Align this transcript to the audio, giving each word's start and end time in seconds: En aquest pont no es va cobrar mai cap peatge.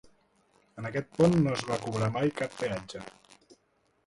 En 0.81 0.87
aquest 0.89 1.11
pont 1.19 1.37
no 1.43 1.53
es 1.57 1.67
va 1.73 1.77
cobrar 1.83 2.09
mai 2.19 2.33
cap 2.41 2.57
peatge. 2.63 3.05